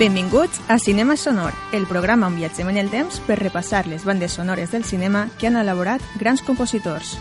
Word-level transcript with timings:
Benvinguts 0.00 0.62
a 0.66 0.78
Cinema 0.78 1.14
Sonor, 1.14 1.52
el 1.74 1.86
programa 1.86 2.26
on 2.26 2.36
viatgem 2.38 2.70
en 2.70 2.78
el 2.80 2.88
temps 2.88 3.18
per 3.20 3.34
repassar 3.36 3.82
les 3.86 4.06
bandes 4.08 4.32
sonores 4.32 4.70
del 4.72 4.82
cinema 4.82 5.26
que 5.38 5.46
han 5.46 5.58
elaborat 5.60 6.00
grans 6.18 6.40
compositors. 6.40 7.18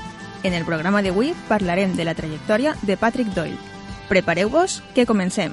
En 0.47 0.53
el 0.53 0.63
programa 0.63 1.01
d'avui 1.03 1.33
parlarem 1.49 1.97
de 1.97 2.05
la 2.07 2.15
trajectòria 2.15 2.77
de 2.87 2.95
Patrick 2.95 3.35
Doyle. 3.35 3.59
Prepareu-vos, 4.07 4.79
que 4.95 5.05
comencem! 5.05 5.51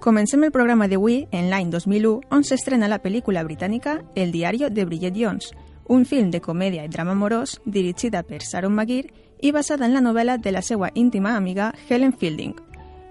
Comencem 0.00 0.44
el 0.44 0.52
programa 0.56 0.88
d'avui 0.88 1.26
en 1.36 1.50
l'any 1.52 1.68
2001, 1.68 2.32
on 2.32 2.48
s'estrena 2.48 2.88
la 2.88 3.02
pel·lícula 3.04 3.44
britànica 3.44 4.00
El 4.16 4.32
diario 4.32 4.70
de 4.72 4.86
Bridget 4.88 5.12
Jones, 5.20 5.52
un 5.90 6.04
film 6.06 6.30
de 6.30 6.38
comèdia 6.40 6.84
i 6.86 6.88
drama 6.88 7.16
amorós 7.16 7.56
dirigida 7.64 8.22
per 8.22 8.44
Sharon 8.46 8.76
McGear 8.76 9.10
i 9.42 9.50
basada 9.50 9.88
en 9.88 9.94
la 9.96 10.00
novel·la 10.00 10.36
de 10.38 10.52
la 10.54 10.62
seva 10.62 10.92
íntima 10.94 11.34
amiga 11.36 11.72
Helen 11.88 12.12
Fielding. 12.12 12.54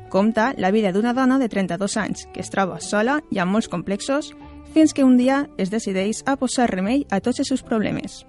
Compta 0.10 0.54
la 0.58 0.72
vida 0.72 0.94
d'una 0.96 1.14
dona 1.14 1.38
de 1.40 1.50
32 1.50 1.98
anys 1.98 2.30
que 2.34 2.40
es 2.40 2.50
troba 2.50 2.80
sola 2.80 3.20
i 3.36 3.42
amb 3.44 3.52
molts 3.52 3.68
complexos 3.68 4.32
fins 4.74 4.96
que 4.96 5.04
un 5.04 5.18
dia 5.18 5.50
es 5.58 5.74
decideix 5.74 6.24
a 6.26 6.38
posar 6.40 6.70
remei 6.72 7.04
a 7.12 7.20
tots 7.20 7.44
els 7.44 7.52
seus 7.52 7.66
problemes. 7.68 8.24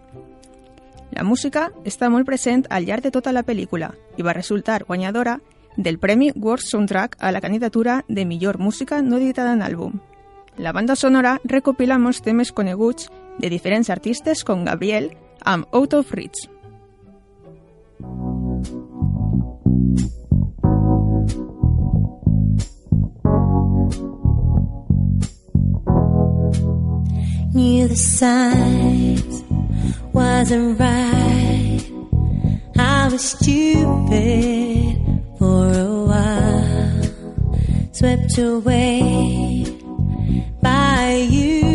La 1.15 1.23
música 1.23 1.71
està 1.87 2.11
molt 2.11 2.27
present 2.27 2.67
al 2.71 2.91
llarg 2.91 3.07
de 3.07 3.15
tota 3.15 3.31
la 3.31 3.47
pel·lícula 3.47 3.95
i 4.19 4.27
va 4.27 4.35
resultar 4.35 4.83
guanyadora 4.83 5.39
del 5.77 6.03
Premi 6.03 6.33
World 6.35 6.67
Soundtrack 6.67 7.17
a 7.21 7.31
la 7.31 7.41
candidatura 7.41 8.05
de 8.09 8.27
millor 8.27 8.59
música 8.59 9.01
no 9.01 9.23
editada 9.23 9.55
en 9.55 9.63
àlbum. 9.63 10.01
La 10.59 10.73
banda 10.73 10.97
sonora 10.97 11.39
recopila 11.45 12.03
molts 12.03 12.21
temes 12.21 12.51
coneguts 12.53 13.13
de 13.41 13.51
diferents 13.51 13.91
artistes 13.91 14.45
com 14.45 14.65
Gabriel 14.65 15.11
amb 15.45 15.67
Out 15.75 15.95
of 15.97 16.13
Reach. 16.13 16.49
Knew 27.53 27.89
the 27.89 27.97
signs 27.97 29.43
wasn't 30.13 30.79
right. 30.79 31.83
I 32.77 33.09
was 33.11 33.25
stupid 33.33 34.97
for 35.39 35.67
a 35.67 36.05
while, 36.11 37.03
swept 37.93 38.39
away 38.39 39.67
by 40.63 41.27
you, 41.29 41.70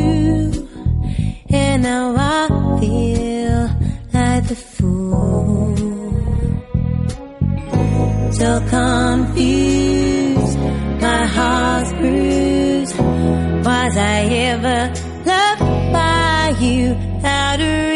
and 1.56 1.84
now 1.84 2.16
I 2.17 2.48
feel 2.80 3.61
like 4.14 4.48
the 4.48 4.56
fool. 4.56 5.75
So 8.39 8.50
confused, 8.75 10.58
my 11.06 11.25
heart's 11.38 11.91
bruised. 11.94 12.96
Was 13.66 13.97
I 13.97 14.19
ever 14.52 14.79
loved 15.25 15.62
by 15.94 16.56
you 16.59 16.91
of 17.24 17.94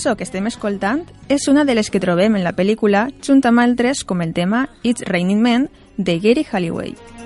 cançó 0.00 0.16
que 0.16 0.24
estem 0.24 0.46
escoltant 0.48 1.02
és 1.28 1.44
una 1.52 1.66
de 1.68 1.74
les 1.76 1.90
que 1.92 2.00
trobem 2.00 2.38
en 2.38 2.46
la 2.46 2.54
pel·lícula 2.56 3.10
junt 3.20 3.44
amb 3.44 3.60
altres 3.60 4.00
com 4.00 4.24
el 4.24 4.32
tema 4.32 4.64
It's 4.80 5.04
Raining 5.04 5.44
Men 5.44 5.68
de 5.98 6.16
Gary 6.24 6.46
Halliway. 6.48 7.19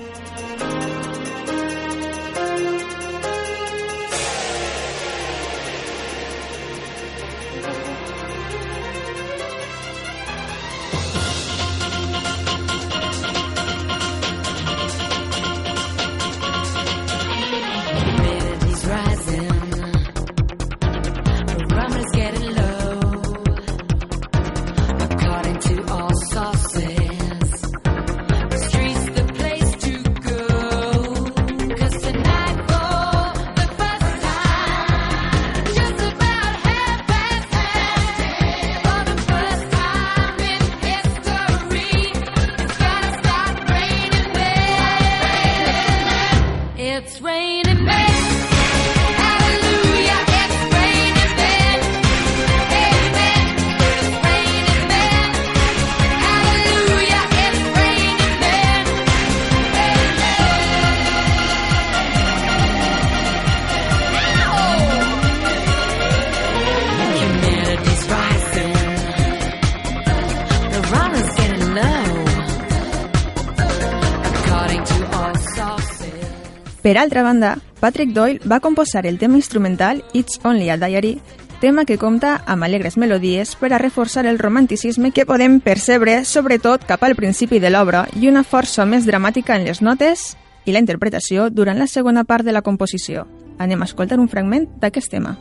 Per 76.85 76.99
altra 76.99 77.23
banda, 77.23 77.57
Patrick 77.79 78.11
Doyle 78.13 78.39
va 78.45 78.59
composar 78.59 79.07
el 79.07 79.17
tema 79.17 79.37
instrumental 79.37 80.03
It's 80.13 80.39
Only 80.43 80.69
a 80.69 80.77
Diary, 80.77 81.19
tema 81.59 81.83
que 81.83 81.97
compta 81.97 82.43
amb 82.45 82.61
alegres 82.61 82.93
melodies 82.95 83.55
per 83.57 83.71
a 83.73 83.79
reforçar 83.79 84.27
el 84.27 84.37
romanticisme 84.37 85.09
que 85.09 85.25
podem 85.25 85.57
percebre 85.65 86.19
sobretot 86.29 86.85
cap 86.85 87.01
al 87.01 87.17
principi 87.17 87.57
de 87.57 87.73
l'obra 87.73 88.03
i 88.13 88.29
una 88.29 88.45
força 88.45 88.85
més 88.85 89.09
dramàtica 89.09 89.57
en 89.57 89.65
les 89.65 89.81
notes 89.81 90.35
i 90.69 90.77
la 90.77 90.83
interpretació 90.85 91.49
durant 91.49 91.81
la 91.81 91.89
segona 91.89 92.21
part 92.23 92.45
de 92.45 92.53
la 92.53 92.61
composició. 92.61 93.25
Anem 93.57 93.81
a 93.81 93.89
escoltar 93.89 94.21
un 94.21 94.29
fragment 94.29 94.69
d'aquest 94.77 95.09
tema. 95.09 95.39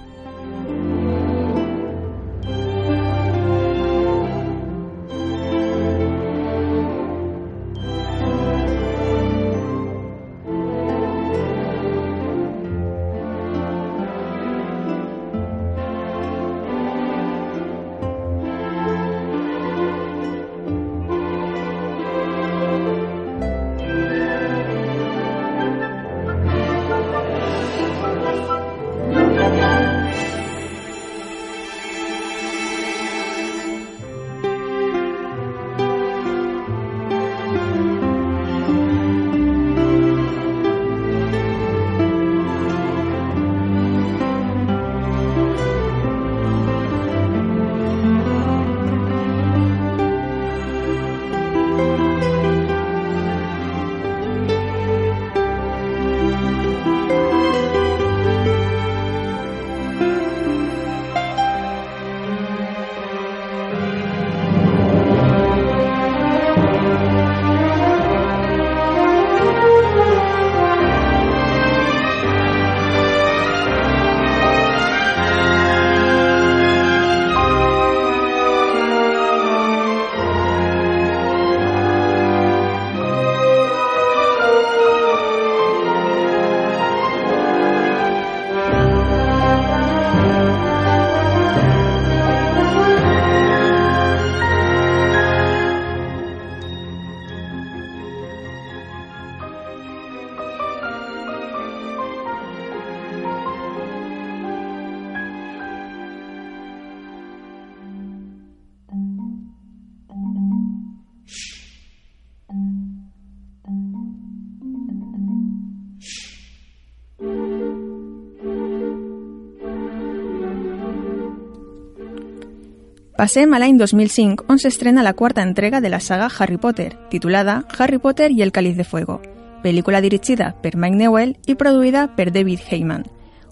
Passem 123.25 123.55
a 123.55 123.59
l'any 123.59 123.79
2005, 123.81 124.45
on 124.53 124.59
s'estrena 124.61 125.03
la 125.03 125.15
quarta 125.17 125.41
entrega 125.41 125.81
de 125.81 125.89
la 125.89 125.99
saga 125.99 126.27
Harry 126.39 126.59
Potter, 126.59 126.99
titulada 127.09 127.65
Harry 127.79 127.97
Potter 127.97 128.31
i 128.31 128.43
el 128.43 128.53
Cáliz 128.53 128.77
de 128.77 128.85
Fuego, 128.85 129.23
pel·lícula 129.63 130.03
dirigida 130.05 130.51
per 130.61 130.75
Mike 130.77 130.99
Newell 130.99 131.33
i 131.47 131.55
produïda 131.57 132.03
per 132.19 132.27
David 132.35 132.61
Heyman, 132.69 133.07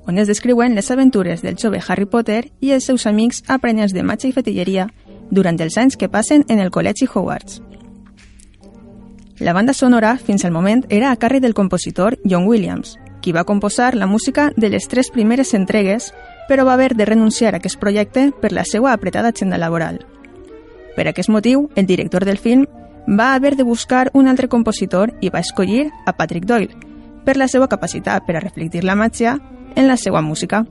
on 0.04 0.19
es 0.20 0.28
descriuen 0.28 0.76
les 0.76 0.90
aventures 0.92 1.40
del 1.40 1.56
jove 1.56 1.80
Harry 1.88 2.04
Potter 2.04 2.50
i 2.60 2.74
els 2.76 2.84
seus 2.84 3.06
amics 3.08 3.40
aprenents 3.48 3.94
de 3.96 4.04
matxa 4.04 4.28
i 4.28 4.34
fetilleria 4.36 4.90
durant 5.30 5.56
els 5.56 5.78
anys 5.80 5.96
que 5.96 6.10
passen 6.12 6.44
en 6.52 6.60
el 6.60 6.69
Col·legi 6.69 7.08
Hogwarts. 7.08 7.62
La 9.40 9.54
banda 9.56 9.72
sonora, 9.72 10.19
fins 10.19 10.44
al 10.44 10.52
moment, 10.52 10.84
era 10.90 11.08
a 11.08 11.16
càrrec 11.16 11.40
del 11.40 11.56
compositor 11.56 12.19
John 12.28 12.44
Williams, 12.44 12.98
qui 13.22 13.32
va 13.32 13.48
composar 13.48 13.94
la 13.94 14.06
música 14.06 14.50
de 14.54 14.69
les 14.69 14.84
tres 14.86 15.08
primeres 15.08 15.54
entregues, 15.54 16.12
però 16.48 16.64
va 16.64 16.74
haver 16.74 16.94
de 16.96 17.04
renunciar 17.04 17.54
a 17.54 17.58
aquest 17.58 17.78
projecte 17.80 18.30
per 18.40 18.52
la 18.52 18.64
seva 18.64 18.92
apretada 18.92 19.28
agenda 19.28 19.58
laboral. 19.58 20.00
Per 20.96 21.08
aquest 21.08 21.30
motiu, 21.30 21.70
el 21.76 21.86
director 21.86 22.24
del 22.24 22.38
film 22.38 22.66
va 23.08 23.34
haver 23.34 23.56
de 23.56 23.64
buscar 23.64 24.10
un 24.14 24.28
altre 24.28 24.48
compositor 24.48 25.14
i 25.20 25.30
va 25.30 25.40
escollir 25.40 25.90
a 26.06 26.12
Patrick 26.12 26.46
Doyle, 26.46 26.74
per 27.24 27.36
la 27.36 27.48
seva 27.48 27.68
capacitat 27.68 28.26
per 28.26 28.36
a 28.36 28.44
reflectir 28.44 28.84
la 28.84 28.96
màgia 28.98 29.38
en 29.74 29.88
la 29.88 29.96
seva 29.96 30.20
música, 30.20 30.66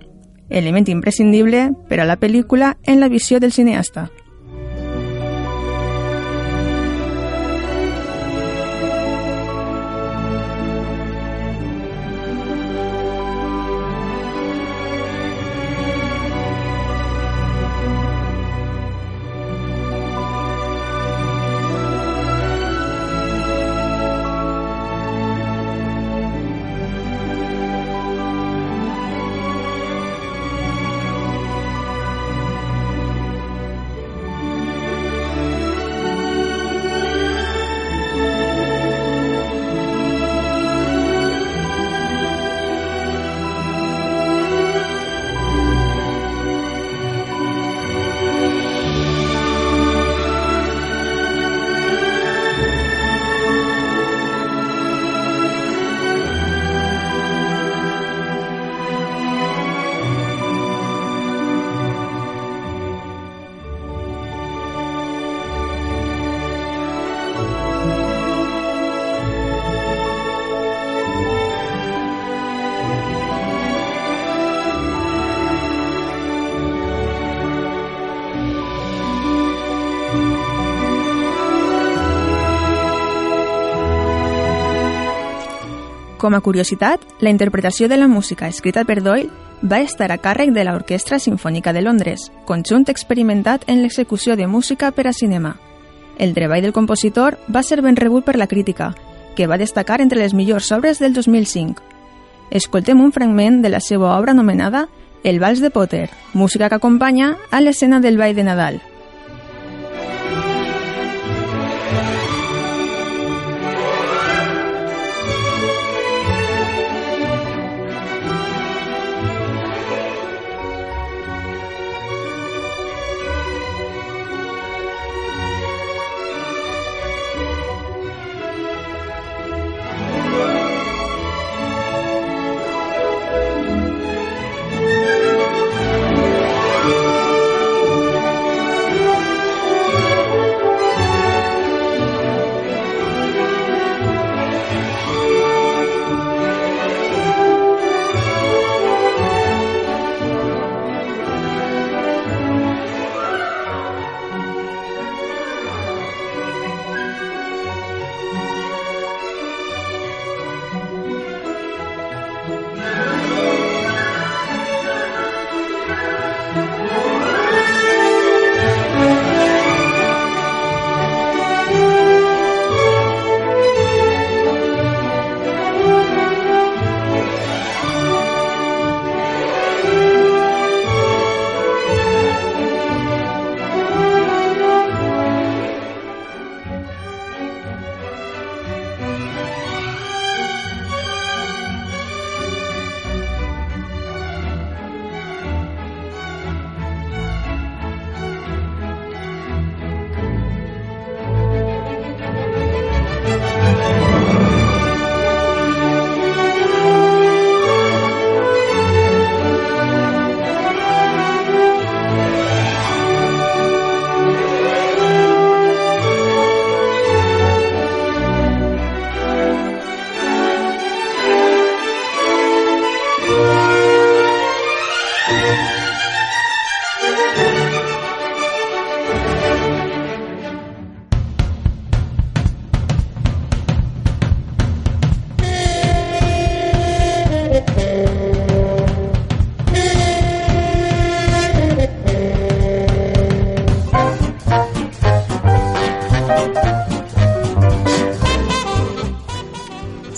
element 0.50 0.90
imprescindible 0.90 1.72
per 1.90 2.02
a 2.02 2.06
la 2.06 2.20
pel·lícula 2.20 2.76
en 2.84 3.00
la 3.00 3.10
visió 3.10 3.40
del 3.40 3.52
cineasta. 3.52 4.10
Com 86.22 86.36
a 86.38 86.42
curiositat, 86.46 87.02
la 87.20 87.32
interpretació 87.34 87.88
de 87.90 87.98
la 87.98 88.08
música 88.08 88.48
escrita 88.48 88.84
per 88.86 89.00
Doyle 89.02 89.32
va 89.66 89.80
estar 89.82 90.12
a 90.14 90.20
càrrec 90.22 90.52
de 90.54 90.62
l'Orquestra 90.68 91.18
Sinfònica 91.18 91.74
de 91.74 91.82
Londres, 91.82 92.28
conjunt 92.46 92.86
experimentat 92.94 93.66
en 93.66 93.82
l'execució 93.82 94.36
de 94.38 94.46
música 94.46 94.92
per 94.92 95.08
a 95.10 95.14
cinema. 95.18 95.56
El 96.20 96.36
treball 96.36 96.62
del 96.62 96.76
compositor 96.78 97.40
va 97.50 97.64
ser 97.64 97.82
ben 97.82 97.98
rebut 97.98 98.24
per 98.24 98.38
la 98.38 98.46
crítica, 98.46 98.94
que 99.36 99.48
va 99.48 99.58
destacar 99.58 99.98
entre 100.00 100.22
les 100.22 100.36
millors 100.38 100.72
obres 100.72 101.02
del 101.02 101.18
2005. 101.18 101.82
Escoltem 102.52 103.02
un 103.02 103.12
fragment 103.12 103.64
de 103.66 103.74
la 103.74 103.80
seva 103.80 104.14
obra 104.20 104.38
anomenada 104.38 104.90
El 105.24 105.40
Vals 105.40 105.60
de 105.60 105.72
Potter, 105.72 106.12
música 106.34 106.70
que 106.70 106.78
acompanya 106.78 107.38
a 107.50 107.62
l'escena 107.62 108.00
del 108.00 108.22
ball 108.22 108.36
de 108.36 108.44
Nadal. 108.44 108.82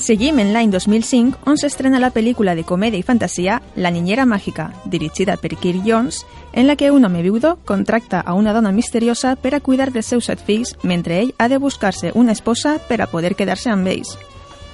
Seguim 0.04 0.40
en 0.40 0.50
l'any 0.52 0.68
2005, 0.68 1.46
on 1.48 1.56
s'estrena 1.56 2.00
la 2.04 2.10
pel·lícula 2.12 2.58
de 2.58 2.66
comèdia 2.68 3.00
i 3.00 3.06
fantasia 3.08 3.62
La 3.80 3.88
niñera 3.88 4.26
màgica, 4.28 4.66
dirigida 4.84 5.38
per 5.40 5.54
Kirk 5.56 5.86
Jones, 5.86 6.26
en 6.52 6.68
la 6.68 6.76
que 6.76 6.90
un 6.92 7.06
home 7.06 7.22
viudo 7.24 7.54
contracta 7.64 8.20
a 8.20 8.34
una 8.34 8.52
dona 8.52 8.74
misteriosa 8.74 9.38
per 9.38 9.54
a 9.56 9.62
cuidar 9.62 9.94
dels 9.94 10.12
seus 10.12 10.28
set 10.28 10.44
fills 10.44 10.76
mentre 10.84 11.22
ell 11.22 11.32
ha 11.38 11.48
de 11.48 11.58
buscar-se 11.58 12.12
una 12.16 12.36
esposa 12.36 12.82
per 12.90 13.00
a 13.00 13.08
poder 13.08 13.38
quedar-se 13.40 13.72
amb 13.72 13.88
ells. 13.88 14.18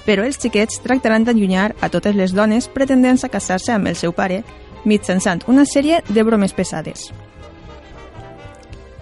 Però 0.02 0.26
els 0.26 0.42
xiquets 0.42 0.82
tractaran 0.82 1.22
d'allunyar 1.22 1.76
a 1.80 1.94
totes 1.94 2.18
les 2.18 2.34
dones 2.34 2.66
pretendents 2.66 3.22
a 3.22 3.30
casar-se 3.30 3.70
amb 3.70 3.86
el 3.86 3.94
seu 3.94 4.10
pare 4.10 4.42
mitjançant 4.82 5.46
una 5.46 5.62
sèrie 5.62 6.02
de 6.08 6.26
bromes 6.26 6.58
pesades. 6.58 7.12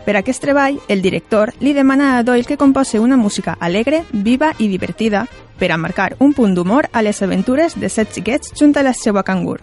Per 0.05 0.17
aquest 0.17 0.45
treball, 0.45 0.77
el 0.89 1.01
director 1.01 1.55
li 1.61 1.73
demana 1.73 2.19
a 2.19 2.23
Doyle 2.23 2.45
que 2.45 2.57
compose 2.57 3.01
una 3.01 3.17
música 3.17 3.57
alegre, 3.61 4.05
viva 4.13 4.55
i 4.59 4.69
divertida 4.69 5.27
per 5.59 5.73
a 5.73 5.79
marcar 5.81 6.15
un 6.19 6.33
punt 6.33 6.55
d'humor 6.55 6.89
a 6.93 7.03
les 7.03 7.23
aventures 7.23 7.77
de 7.77 7.91
set 7.91 8.15
xiquets 8.15 8.55
junt 8.59 8.77
a 8.79 8.87
la 8.87 8.95
seva 8.95 9.25
cangur. 9.27 9.59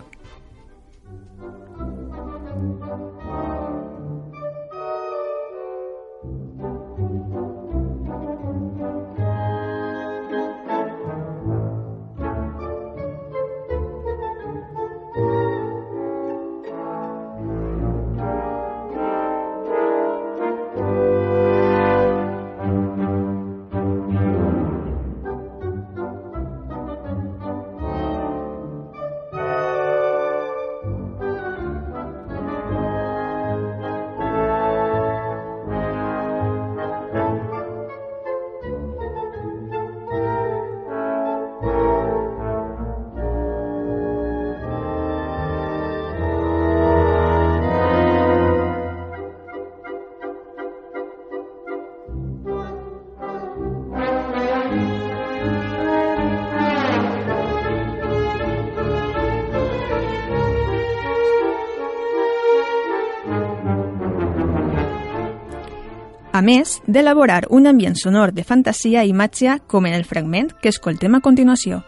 A 66.35 66.41
més 66.43 66.81
d'elaborar 66.85 67.45
un 67.49 67.67
ambient 67.71 67.95
sonor 67.95 68.33
de 68.35 68.43
fantasia 68.43 69.05
i 69.07 69.13
màgia 69.15 69.55
com 69.71 69.85
en 69.87 69.95
el 69.95 70.03
fragment 70.03 70.51
que 70.61 70.73
escoltem 70.73 71.15
a 71.15 71.23
continuació. 71.23 71.79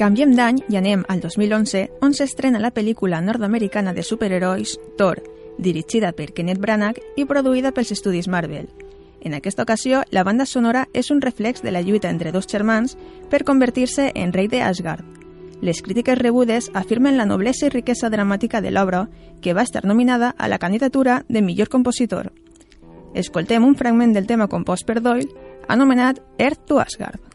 Canviem 0.00 0.30
d'any 0.32 0.62
i 0.72 0.78
anem 0.78 1.02
al 1.12 1.18
2011, 1.20 1.80
on 2.00 2.14
s'estrena 2.16 2.56
la 2.62 2.70
pel·lícula 2.72 3.18
nord-americana 3.20 3.92
de 3.92 4.00
superherois 4.00 4.78
Thor, 4.96 5.18
dirigida 5.58 6.14
per 6.16 6.30
Kenneth 6.32 6.62
Branagh 6.62 7.02
i 7.20 7.26
produïda 7.28 7.74
pels 7.76 7.92
estudis 7.92 8.24
Marvel. 8.32 8.70
En 9.20 9.36
aquesta 9.36 9.66
ocasió, 9.68 10.00
la 10.08 10.24
banda 10.24 10.46
sonora 10.48 10.86
és 10.96 11.10
un 11.12 11.20
reflex 11.20 11.60
de 11.60 11.74
la 11.76 11.82
lluita 11.84 12.08
entre 12.08 12.32
dos 12.32 12.48
germans 12.48 12.96
per 13.28 13.44
convertir-se 13.44 14.10
en 14.14 14.32
rei 14.32 14.48
de 14.48 14.62
Asgard. 14.64 15.04
Les 15.60 15.82
crítiques 15.82 16.16
rebudes 16.16 16.70
afirmen 16.72 17.18
la 17.18 17.28
noblesa 17.28 17.66
i 17.68 17.74
riquesa 17.76 18.08
dramàtica 18.08 18.62
de 18.64 18.72
l'obra, 18.72 19.06
que 19.42 19.52
va 19.52 19.68
estar 19.68 19.84
nominada 19.84 20.30
a 20.38 20.48
la 20.48 20.58
candidatura 20.58 21.26
de 21.28 21.42
millor 21.42 21.68
compositor. 21.68 22.32
Escoltem 23.12 23.68
un 23.68 23.76
fragment 23.76 24.16
del 24.16 24.26
tema 24.26 24.48
compost 24.48 24.88
per 24.88 25.02
Doyle, 25.02 25.28
anomenat 25.68 26.24
Earth 26.38 26.64
to 26.64 26.80
Asgard. 26.80 27.29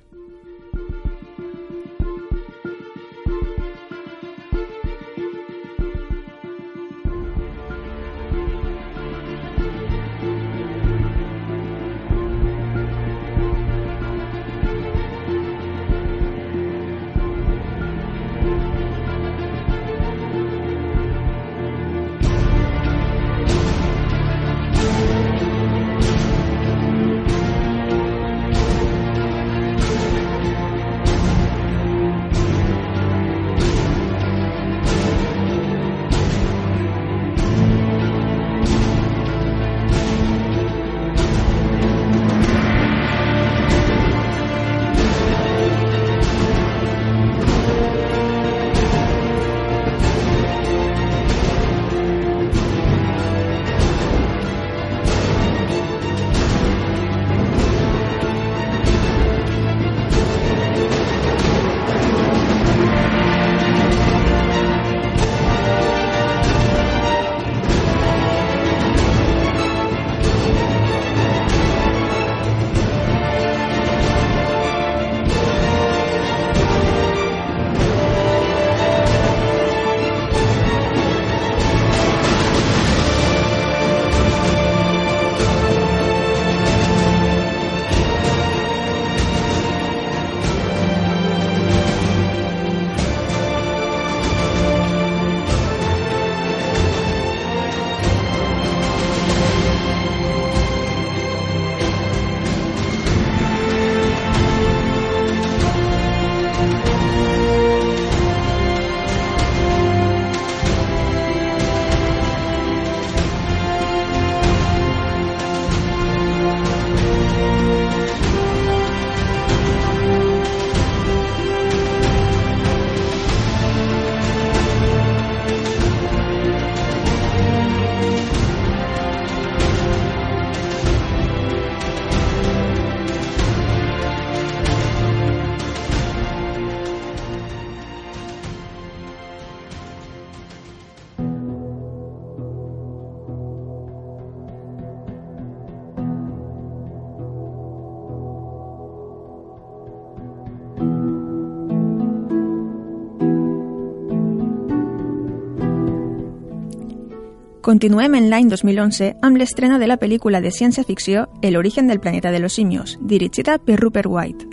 Continuem 157.66 158.14
en 158.14 158.28
l'any 158.30 158.46
2011 158.46 159.16
amb 159.26 159.40
l'estrena 159.42 159.80
de 159.82 159.88
la 159.90 159.96
pel·lícula 159.98 160.38
de 160.38 160.52
ciència-ficció 160.54 161.24
El 161.42 161.56
origen 161.58 161.88
del 161.90 162.00
planeta 162.00 162.30
de 162.30 162.38
los 162.38 162.54
simios, 162.54 163.00
dirigida 163.02 163.58
per 163.58 163.80
Rupert 163.80 164.06
White. 164.08 164.46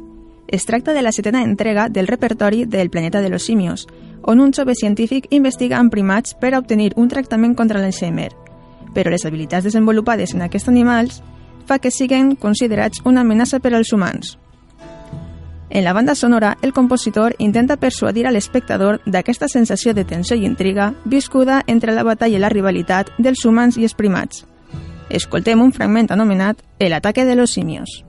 Es 0.49 0.65
tracta 0.65 0.95
de 0.95 1.03
la 1.03 1.13
setena 1.13 1.43
entrega 1.43 1.91
del 1.91 2.09
repertori 2.09 2.65
del 2.65 2.89
planeta 2.89 3.21
de 3.21 3.29
los 3.29 3.43
simios, 3.43 3.87
on 4.23 4.41
un 4.41 4.55
jove 4.57 4.73
científic 4.75 5.27
investiga 5.29 5.77
amb 5.77 5.93
primats 5.93 6.33
per 6.33 6.55
a 6.55 6.63
obtenir 6.65 6.95
un 6.97 7.13
tractament 7.13 7.53
contra 7.55 7.83
l'Alzheimer. 7.85 8.31
Però 8.95 9.13
les 9.13 9.27
habilitats 9.29 9.69
desenvolupades 9.69 10.33
en 10.33 10.49
aquests 10.49 10.73
animals 10.73 11.21
fa 11.69 11.81
que 11.81 11.93
siguin 11.93 12.33
considerats 12.35 13.05
una 13.05 13.21
amenaça 13.29 13.61
per 13.61 13.75
als 13.75 13.93
humans. 13.93 14.39
En 15.75 15.85
la 15.85 15.95
banda 15.95 16.15
sonora, 16.15 16.59
el 16.61 16.75
compositor 16.75 17.35
intenta 17.39 17.79
persuadir 17.79 18.27
a 18.27 18.31
l'espectador 18.31 19.01
d'aquesta 19.07 19.49
sensació 19.49 19.95
de 19.97 20.05
tensió 20.05 20.37
i 20.37 20.45
intriga 20.45 20.93
viscuda 21.07 21.63
entre 21.67 21.97
la 21.97 22.05
batalla 22.05 22.37
i 22.37 22.43
la 22.45 22.53
rivalitat 22.53 23.09
dels 23.17 23.47
humans 23.49 23.81
i 23.81 23.89
els 23.89 23.97
primats. 23.97 24.45
Escoltem 25.09 25.65
un 25.65 25.73
fragment 25.73 26.13
anomenat 26.13 26.61
El 26.79 26.93
ataque 26.93 27.25
de 27.25 27.37
los 27.37 27.57
simios. 27.57 28.05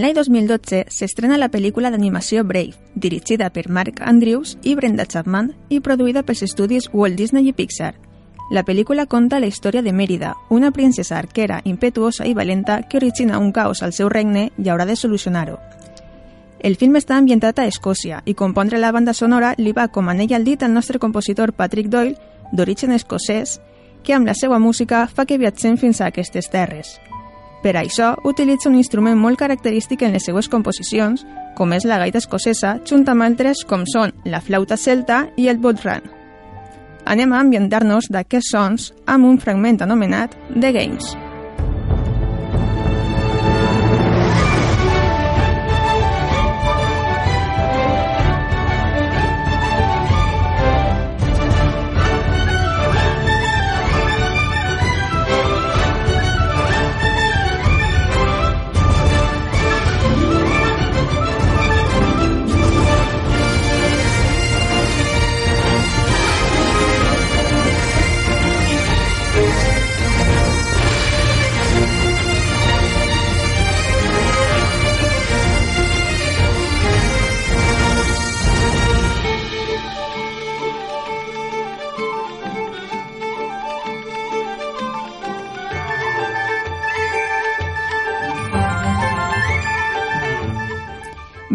L'any 0.00 0.14
2012 0.16 0.86
s'estrena 0.88 1.36
la 1.36 1.50
pel·lícula 1.52 1.90
d'animació 1.92 2.40
Brave, 2.48 2.78
dirigida 2.94 3.50
per 3.52 3.66
Mark 3.68 3.98
Andrews 4.00 4.54
i 4.64 4.72
Brenda 4.78 5.04
Chapman 5.04 5.50
i 5.68 5.80
produïda 5.84 6.22
pels 6.24 6.40
estudis 6.46 6.86
Walt 6.94 7.18
Disney 7.18 7.50
i 7.50 7.52
Pixar. 7.52 7.90
La 8.56 8.62
pel·lícula 8.64 9.04
conta 9.04 9.42
la 9.42 9.50
història 9.50 9.82
de 9.84 9.92
Mérida, 9.92 10.30
una 10.48 10.70
princesa 10.70 11.18
arquera 11.18 11.60
impetuosa 11.64 12.24
i 12.24 12.32
valenta 12.32 12.78
que 12.88 12.96
origina 12.96 13.42
un 13.42 13.52
caos 13.52 13.82
al 13.82 13.92
seu 13.92 14.08
regne 14.08 14.46
i 14.56 14.70
haurà 14.70 14.88
de 14.88 14.96
solucionar-ho. 14.96 15.58
El 16.60 16.80
film 16.80 16.96
està 16.96 17.18
ambientat 17.20 17.60
a 17.60 17.68
Escòcia 17.68 18.22
i 18.24 18.38
compondre 18.38 18.80
la 18.80 18.94
banda 18.96 19.12
sonora 19.12 19.52
li 19.58 19.76
va 19.76 19.90
com 19.92 20.08
anell 20.08 20.32
al 20.32 20.48
dit 20.48 20.62
al 20.62 20.72
nostre 20.72 20.98
compositor 20.98 21.52
Patrick 21.52 21.92
Doyle, 21.92 22.16
d'origen 22.52 22.96
escocès, 22.96 23.58
que 24.02 24.16
amb 24.16 24.32
la 24.32 24.38
seva 24.38 24.58
música 24.58 25.04
fa 25.12 25.28
que 25.28 25.36
viatgem 25.36 25.76
fins 25.76 26.00
a 26.00 26.08
aquestes 26.08 26.48
terres. 26.48 26.96
Per 27.62 27.74
això, 27.76 28.14
utilitza 28.24 28.70
un 28.70 28.78
instrument 28.78 29.18
molt 29.20 29.38
característic 29.38 30.02
en 30.02 30.14
les 30.16 30.24
seues 30.24 30.48
composicions, 30.48 31.26
com 31.56 31.74
és 31.76 31.84
la 31.84 32.00
gaita 32.00 32.22
escocesa, 32.22 32.78
junt 32.88 33.04
amb 33.12 33.26
altres 33.26 33.64
com 33.68 33.84
són 33.84 34.14
la 34.24 34.40
flauta 34.40 34.80
celta 34.80 35.26
i 35.36 35.50
el 35.52 35.60
bodhran. 35.60 36.06
Anem 37.04 37.32
a 37.32 37.40
ambientar-nos 37.44 38.08
d'aquests 38.12 38.54
sons 38.56 38.92
amb 39.06 39.28
un 39.28 39.40
fragment 39.40 39.82
anomenat 39.84 40.36
The 40.54 40.72
Games. 40.72 41.16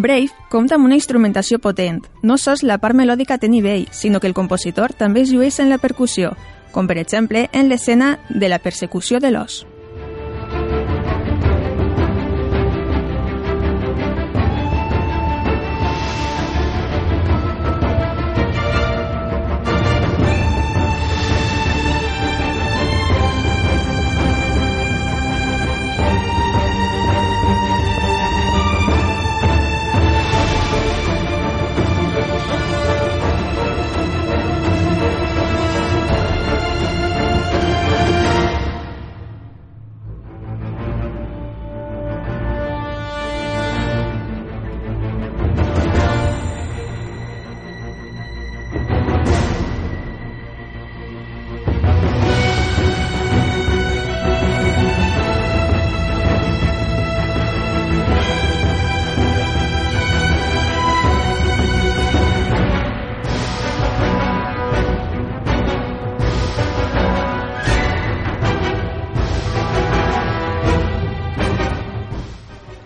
Brave 0.06 0.30
compta 0.54 0.78
amb 0.78 0.86
una 0.86 0.94
instrumentació 1.00 1.58
potent. 1.58 2.04
No 2.22 2.38
sols 2.38 2.62
la 2.62 2.78
part 2.78 2.94
melòdica 2.94 3.40
té 3.42 3.50
nivell, 3.50 3.88
sinó 3.90 4.20
que 4.22 4.30
el 4.30 4.38
compositor 4.38 4.94
també 4.94 5.24
es 5.26 5.32
llueix 5.34 5.58
en 5.64 5.74
la 5.74 5.82
percussió, 5.82 6.36
com 6.72 6.86
per 6.86 7.00
exemple 7.02 7.48
en 7.54 7.72
l'escena 7.72 8.20
de 8.30 8.52
la 8.52 8.62
persecució 8.62 9.18
de 9.20 9.34
l'os. 9.34 9.64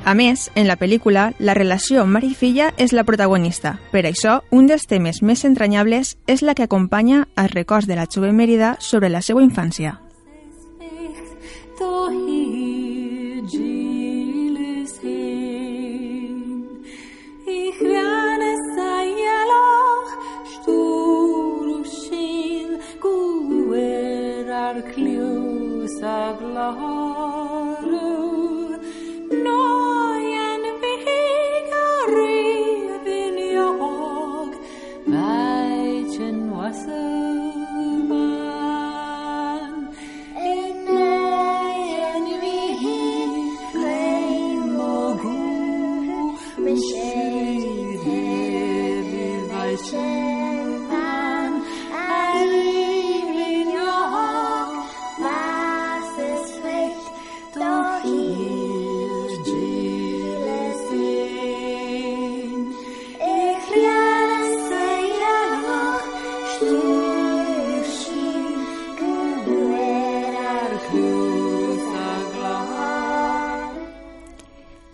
A 0.09 0.15
més, 0.17 0.47
en 0.55 0.65
la 0.65 0.73
pel·lícula, 0.73 1.27
la 1.37 1.53
relació 1.53 2.01
mare 2.09 2.25
i 2.25 2.33
filla 2.33 2.71
és 2.81 2.95
la 2.97 3.03
protagonista. 3.05 3.75
Per 3.91 4.01
això, 4.09 4.39
un 4.49 4.65
dels 4.65 4.87
temes 4.89 5.19
més 5.21 5.43
entranyables 5.45 6.15
és 6.25 6.41
la 6.41 6.55
que 6.57 6.65
acompanya 6.65 7.27
els 7.37 7.53
records 7.53 7.85
de 7.85 7.93
la 7.93 8.07
jove 8.09 8.31
Mèrida 8.33 8.71
sobre 8.81 9.13
la 9.13 9.21
seva 9.21 9.45
infància. 9.45 9.99
Då 11.77 12.09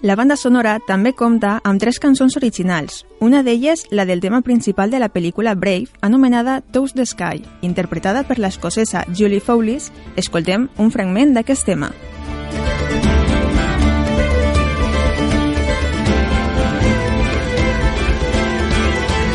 La 0.05 0.13
banda 0.13 0.35
sonora 0.37 0.75
també 0.85 1.15
compta 1.17 1.55
amb 1.65 1.81
tres 1.81 1.97
cançons 1.97 2.35
originals, 2.37 2.99
una 3.25 3.39
d'elles 3.41 3.87
la 3.89 4.03
del 4.05 4.19
tema 4.21 4.43
principal 4.45 4.91
de 4.93 4.99
la 5.01 5.07
pel·lícula 5.09 5.55
Brave, 5.57 5.87
anomenada 6.05 6.59
Toast 6.61 6.93
the 6.93 7.07
Sky, 7.09 7.41
interpretada 7.65 8.21
per 8.21 8.37
l'escocesa 8.37 9.01
Julie 9.09 9.41
Fowlis. 9.41 9.89
Escoltem 10.15 10.67
un 10.77 10.91
fragment 10.93 11.33
d'aquest 11.33 11.65
tema. 11.65 11.89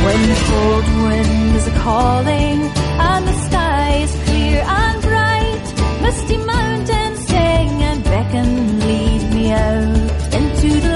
When 0.07 0.23
the 0.31 0.39
cold 0.47 0.87
wind 1.03 1.57
is 1.57 1.69
calling 1.83 2.63
and 3.11 3.27
the 3.27 3.37
sky 3.51 4.07
is 4.07 4.15
clear 4.23 4.63
and 4.63 5.03
bright, 5.03 5.75
misty 6.07 6.39
mountains 6.39 7.27
sing 7.27 7.83
and 7.91 8.05
beckon, 8.05 8.79
lead 8.87 9.35
me 9.35 9.51
out 9.51 10.20
into 10.63 10.81
the 10.81 10.90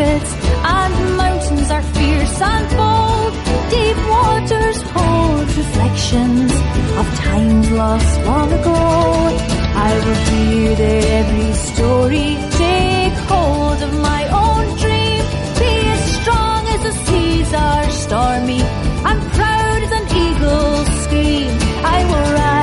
secrets 0.00 0.32
and 0.64 1.16
mountains 1.16 1.70
are 1.70 1.82
fierce 1.82 2.40
and 2.40 2.66
bold. 2.80 3.32
Deep 3.70 3.98
waters 4.08 4.80
hold 4.94 5.46
reflections 5.62 6.52
of 7.00 7.06
times 7.16 7.70
lost 7.70 8.20
long 8.24 8.52
ago. 8.52 8.78
I 9.88 9.92
will 10.04 10.20
hear 10.30 10.76
every 11.20 11.52
story, 11.68 12.30
take 12.64 13.16
hold 13.32 13.82
of 13.82 13.92
my 14.10 14.22
own 14.44 14.64
dream, 14.82 15.22
be 15.60 15.72
as 15.94 16.02
strong 16.18 16.60
as 16.74 16.82
the 16.88 16.94
seas 17.04 17.52
are 17.54 17.90
stormy 17.90 18.62
and 19.08 19.18
proud 19.38 19.80
as 19.86 19.92
an 20.00 20.06
eagle's 20.26 20.88
scream. 21.04 21.52
I 21.96 21.98
will 22.10 22.28
ride, 22.40 22.59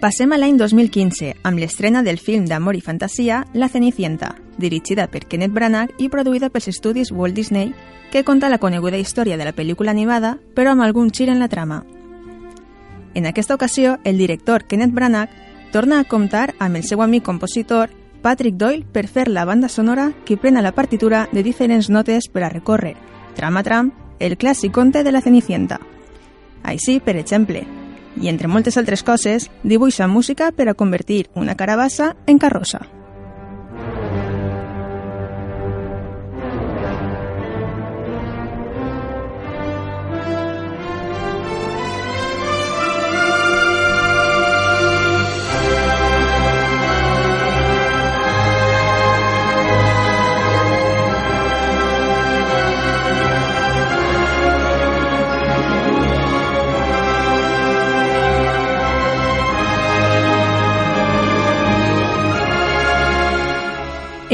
Passem 0.00 0.32
a 0.32 0.38
l'any 0.38 0.56
2015, 0.56 1.34
amb 1.44 1.60
l'estrena 1.60 2.00
del 2.00 2.16
film 2.16 2.46
d'amor 2.48 2.72
i 2.72 2.80
fantasia 2.80 3.42
La 3.52 3.68
Cenicienta, 3.68 4.30
dirigida 4.56 5.04
per 5.12 5.26
Kenneth 5.28 5.52
Branagh 5.52 5.98
i 6.00 6.06
produïda 6.08 6.48
pels 6.48 6.70
estudis 6.72 7.10
Walt 7.12 7.36
Disney, 7.36 7.74
que 8.08 8.22
conta 8.24 8.48
la 8.48 8.56
coneguda 8.56 8.96
història 8.96 9.36
de 9.36 9.44
la 9.44 9.52
pel·lícula 9.52 9.92
animada, 9.92 10.38
però 10.56 10.72
amb 10.72 10.86
algun 10.86 11.10
gir 11.12 11.28
en 11.28 11.36
la 11.38 11.50
trama. 11.52 11.82
En 13.12 13.26
aquesta 13.28 13.54
ocasió, 13.54 13.98
el 14.04 14.16
director 14.16 14.64
Kenneth 14.64 14.94
Branagh 14.96 15.34
torna 15.70 16.00
a 16.00 16.04
comptar 16.08 16.54
amb 16.58 16.80
el 16.80 16.88
seu 16.88 17.02
amic 17.04 17.26
compositor 17.28 17.92
Patrick 18.22 18.56
Doyle 18.56 18.86
per 18.88 19.04
fer 19.06 19.28
la 19.28 19.44
banda 19.44 19.68
sonora 19.68 20.14
que 20.24 20.38
prena 20.38 20.62
la 20.62 20.72
partitura 20.72 21.28
de 21.30 21.42
diferents 21.42 21.90
notes 21.90 22.30
per 22.32 22.44
a 22.44 22.48
recórrer, 22.48 22.96
tram 23.36 23.58
a 23.58 23.84
el 24.18 24.38
clàssic 24.38 24.72
conte 24.72 25.04
de 25.04 25.12
la 25.12 25.20
Cenicienta. 25.20 25.78
Així, 26.62 27.00
per 27.00 27.16
exemple, 27.16 27.66
i 28.20 28.28
entre 28.28 28.48
moltes 28.48 28.76
altres 28.76 29.02
coses, 29.02 29.50
dibuixa 29.64 30.08
música 30.08 30.52
per 30.52 30.68
a 30.68 30.74
convertir 30.74 31.26
una 31.34 31.56
carabassa 31.56 32.14
en 32.26 32.38
carrossa. 32.38 32.99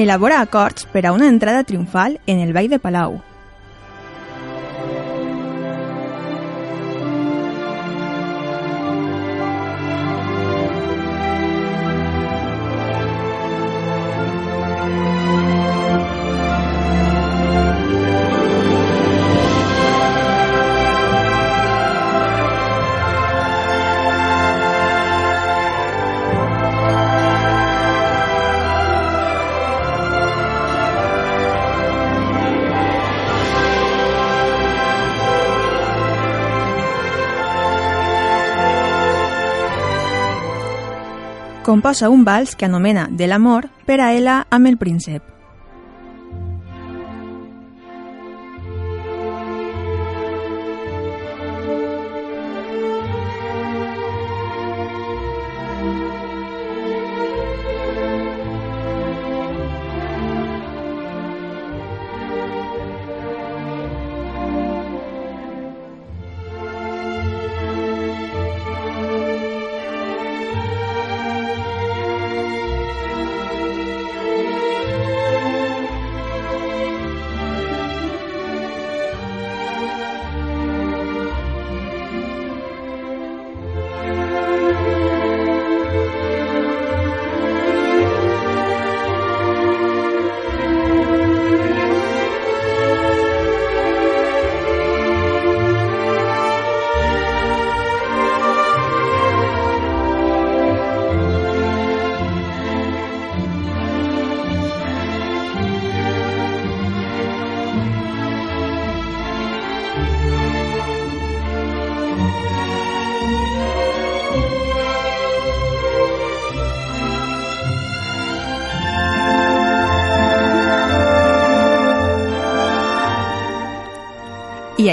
Elabora 0.06 0.40
acords 0.40 0.84
per 0.86 1.04
a 1.04 1.10
una 1.10 1.26
entrada 1.26 1.64
triomfal 1.64 2.20
en 2.26 2.38
el 2.38 2.52
Ball 2.52 2.68
de 2.68 2.78
Palau. 2.78 3.20
Composa 41.76 42.08
un 42.08 42.24
vals 42.24 42.56
que 42.56 42.64
anomena 42.64 43.02
De 43.12 43.26
l'amor 43.28 43.66
per 43.84 44.00
a 44.00 44.14
ella 44.16 44.46
amb 44.48 44.70
el 44.70 44.78
príncep. 44.80 45.20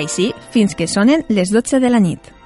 Així 0.04 0.32
fins 0.54 0.76
que 0.76 0.88
sonen 0.88 1.26
les 1.30 1.52
12 1.54 1.80
de 1.84 1.92
la 1.92 2.02
nit. 2.04 2.43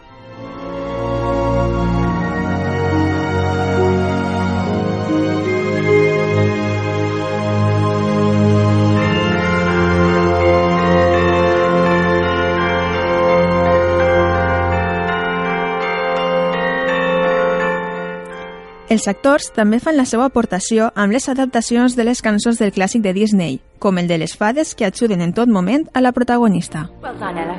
Els 18.88 19.04
actors 19.12 19.50
també 19.52 19.82
fan 19.84 19.98
la 19.98 20.06
seva 20.08 20.30
aportació 20.30 20.86
amb 20.96 21.12
les 21.12 21.26
adaptacions 21.28 21.98
de 21.98 22.06
les 22.08 22.22
cançons 22.24 22.56
del 22.62 22.72
clàssic 22.72 23.02
de 23.04 23.12
Disney, 23.12 23.58
com 23.84 23.98
el 24.00 24.08
de 24.08 24.18
les 24.22 24.36
fades 24.40 24.76
que 24.80 24.86
ajuden 24.88 25.20
en 25.26 25.34
tot 25.36 25.52
moment 25.52 25.84
a 25.94 26.00
la 26.00 26.14
protagonista. 26.16 26.86
Well 27.04 27.20
done, 27.20 27.36
Ella. 27.44 27.58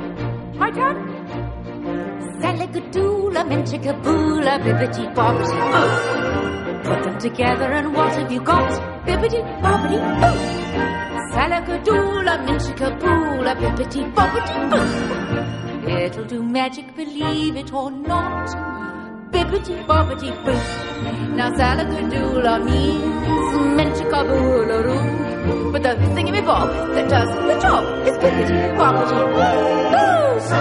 My 0.57 0.71
turn. 0.73 0.97
Put 6.81 7.03
them 7.03 7.19
together 7.19 7.73
and 7.73 7.93
what 7.93 8.15
have 8.15 8.31
you 8.31 8.41
got? 8.41 8.71
Bibbidi 9.05 9.43
bobbidi 9.61 9.99
bibbidi 13.59 14.01
bobbidi. 14.15 15.59
It'll 16.05 16.25
do 16.25 16.41
magic, 16.41 16.95
believe 16.95 17.55
it 17.55 17.71
or 17.73 17.91
not. 17.91 18.58
Bibbidi 19.31 19.75
bobbidi 19.87 20.29
boo. 20.45 20.59
Now 21.37 21.49
Saligadoola 21.57 22.53
means 22.65 23.51
menchikaboola 23.77 24.77
roo. 24.85 25.71
But 25.71 25.83
the 25.83 25.89
thingy 26.15 26.41
bob 26.45 26.69
that 26.95 27.09
does 27.09 27.29
the 27.47 27.55
job 27.63 27.83
is 28.07 28.15
bibbidi 28.17 28.57
bobbidi 28.77 29.19
boo. 29.33 30.59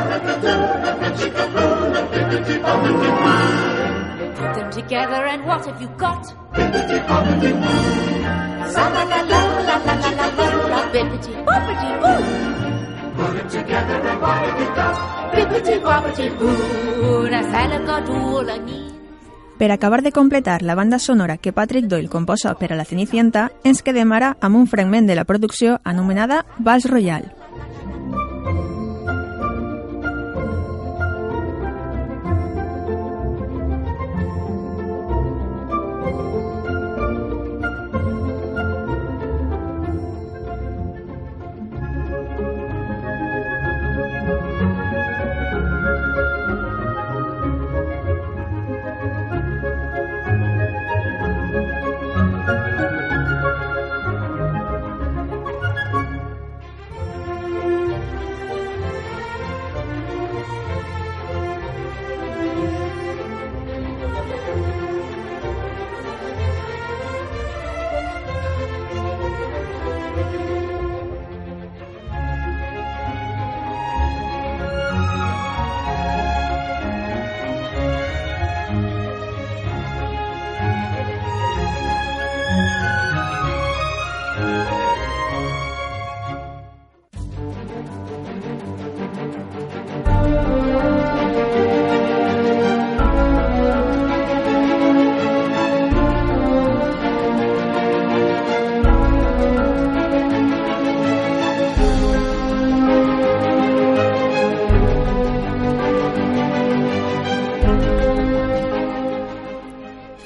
Put 4.39 4.51
them 4.55 4.71
together 4.71 5.27
and 5.27 5.45
what 5.47 5.65
have 5.67 5.81
you 5.81 5.89
got? 5.97 6.25
Sa 8.75 8.85
la 8.95 9.03
la 9.13 9.21
la 9.33 9.41
la 9.69 9.77
la 9.87 9.95
la 10.01 10.27
la 10.39 10.47
la 10.73 10.81
bibbidi 10.93 11.33
bobbidi 11.47 11.91
boo. 12.03 12.68
Put 13.19 13.35
acabar 19.73 20.03
de 20.03 20.13
completar 20.13 20.63
la 20.63 20.77
banda 20.77 21.01
sonora 21.01 21.37
que 21.37 21.53
Patrick 21.53 21.87
Doyle 21.87 22.09
composa 22.09 22.55
per 22.55 22.73
a 22.73 22.77
la 22.77 22.85
Cenicienta, 22.85 23.51
ens 23.65 23.83
quedem 23.83 24.13
ara 24.15 24.37
amb 24.41 24.57
un 24.57 24.71
fragment 24.71 25.11
de 25.11 25.19
la 25.19 25.27
producció 25.27 25.81
anomenada 25.83 26.45
Vals 26.59 26.87
Royal. 26.87 27.38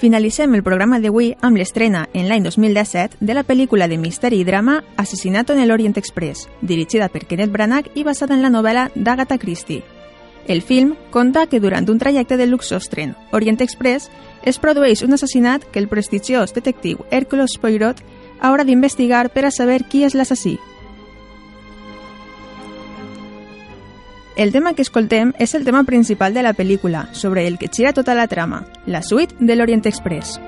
Finalitzem 0.03 0.57
el 0.57 0.65
programa 0.67 0.97
d'avui 0.99 1.29
amb 1.47 1.61
l'estrena 1.61 2.09
en 2.11 2.25
l'any 2.27 2.43
2017 2.43 3.21
de 3.23 3.35
la 3.39 3.45
pel·lícula 3.47 3.87
de 3.87 4.01
misteri 4.03 4.41
i 4.43 4.45
drama 4.45 4.81
Asesinato 4.99 5.55
en 5.55 5.61
el 5.63 5.71
Orient 5.71 5.95
Express, 6.01 6.49
dirigida 6.61 7.07
per 7.09 7.23
Kenneth 7.31 7.53
Branagh 7.55 7.93
i 7.95 8.03
basada 8.03 8.35
en 8.35 8.43
la 8.43 8.51
novel·la 8.51 8.89
d'Agatha 8.97 9.39
Christie. 9.39 9.85
El 10.49 10.65
film 10.67 10.97
conta 11.15 11.47
que 11.47 11.61
durant 11.63 11.87
un 11.87 12.03
trajecte 12.03 12.37
de 12.37 12.49
luxós 12.51 12.91
tren 12.91 13.15
Orient 13.31 13.63
Express 13.63 14.11
es 14.43 14.59
produeix 14.59 15.05
un 15.07 15.15
assassinat 15.15 15.71
que 15.71 15.79
el 15.79 15.87
prestigiós 15.87 16.51
detectiu 16.51 17.07
Hercules 17.13 17.55
Poirot 17.63 18.03
haurà 18.41 18.67
d'investigar 18.67 19.29
per 19.31 19.47
a 19.47 19.55
saber 19.55 19.85
qui 19.87 20.03
és 20.03 20.19
l'assassí. 20.19 20.59
El 24.35 24.51
tema 24.51 24.73
que 24.73 24.81
escoltem 24.81 25.35
és 25.39 25.53
el 25.55 25.65
tema 25.65 25.85
principal 25.85 26.33
de 26.33 26.43
la 26.43 26.55
pel·lícula, 26.57 27.09
sobre 27.13 27.47
el 27.47 27.59
que 27.59 27.69
gira 27.69 27.93
tota 27.93 28.15
la 28.15 28.29
trama, 28.29 28.65
la 28.87 29.03
suite 29.03 29.37
de 29.39 29.57
l'Orient 29.57 29.85
Express. 29.85 30.41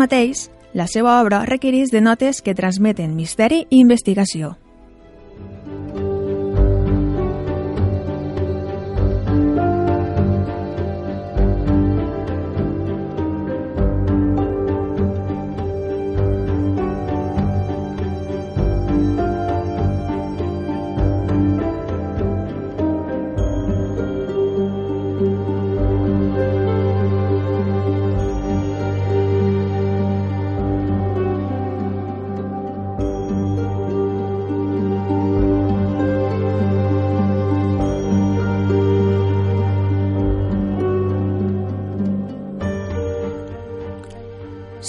Tanmateix, 0.00 0.46
la 0.72 0.86
seva 0.88 1.18
obra 1.20 1.42
requereix 1.44 1.90
de 1.92 2.00
notes 2.00 2.38
que 2.40 2.54
transmeten 2.56 3.12
misteri 3.18 3.66
i 3.68 3.82
investigació. 3.84 4.54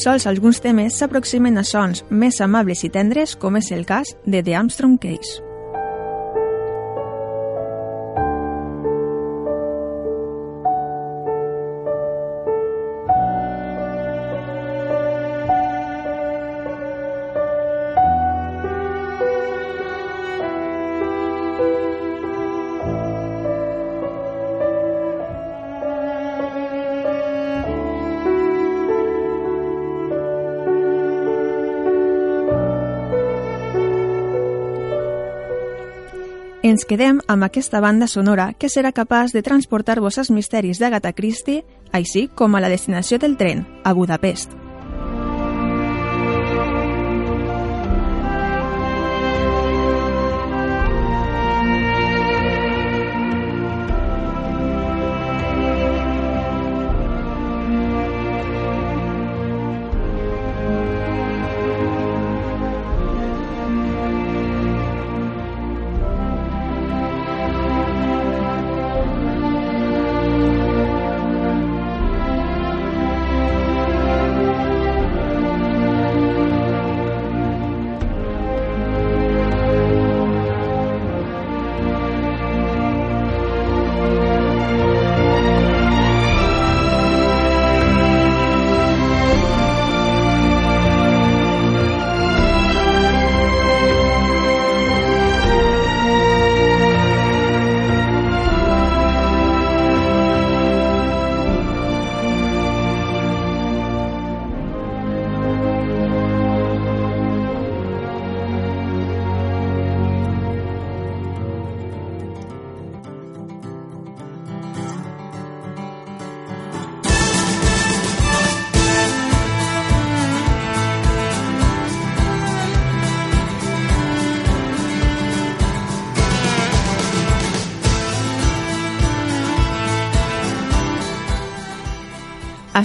Sols 0.01 0.25
alguns 0.25 0.57
temes 0.63 0.95
s'aproximen 0.97 1.61
a 1.61 1.63
sons 1.67 2.01
més 2.09 2.39
amables 2.41 2.81
i 2.87 2.89
tendres, 2.89 3.35
com 3.37 3.59
és 3.61 3.69
el 3.75 3.85
cas 3.85 4.15
de 4.25 4.41
The 4.41 4.57
Armstrong 4.57 4.97
Case. 4.97 5.50
Ens 36.71 36.85
quedem 36.87 37.17
amb 37.27 37.43
aquesta 37.43 37.81
banda 37.83 38.07
sonora 38.07 38.53
que 38.55 38.69
serà 38.71 38.93
capaç 38.95 39.33
de 39.35 39.41
transportar-vos 39.43 40.21
als 40.21 40.31
misteris 40.31 40.79
d'Agatha 40.79 41.11
Christie, 41.11 41.65
així 41.91 42.29
com 42.31 42.55
a 42.55 42.63
la 42.63 42.71
destinació 42.71 43.19
del 43.19 43.35
tren, 43.35 43.67
a 43.83 43.91
Budapest. 43.91 44.60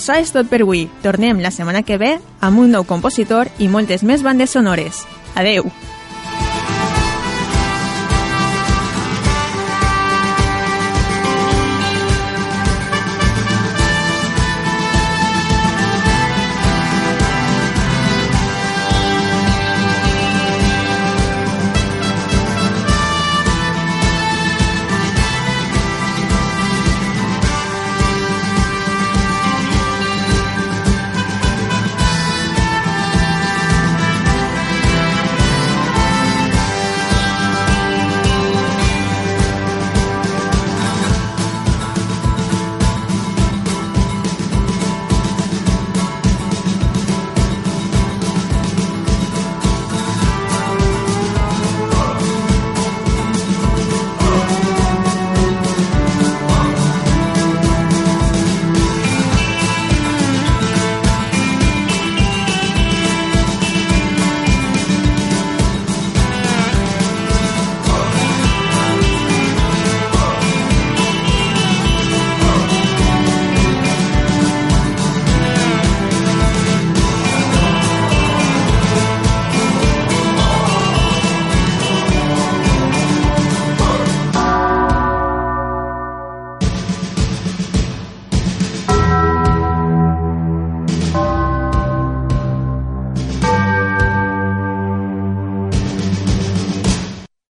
Això 0.07 0.23
és 0.23 0.29
tot 0.31 0.47
per 0.47 0.61
avui. 0.63 0.85
Tornem 1.03 1.41
la 1.43 1.51
setmana 1.51 1.81
que 1.83 1.97
ve 1.99 2.13
amb 2.47 2.63
un 2.63 2.71
nou 2.71 2.87
compositor 2.87 3.51
i 3.59 3.67
moltes 3.67 4.07
més 4.07 4.23
bandes 4.23 4.55
sonores. 4.55 5.03
Adeu! 5.35 5.67